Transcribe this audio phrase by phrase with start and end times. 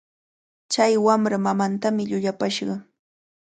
[0.71, 2.75] Chay wamra mamantami llullapashqa.